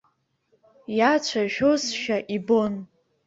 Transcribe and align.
Иацәажәозшәа 0.97 2.17
ибон. 2.35 2.73